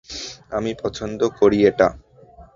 [0.51, 1.87] আমি পছন্দ করি এটা।